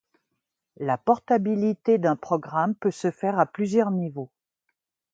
[0.77, 4.31] La portabilité d'un programme peut se faire à plusieurs niveaux.